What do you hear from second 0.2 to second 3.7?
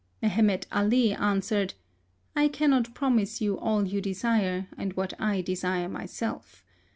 Mehemet Ali an swered," I cannot promise you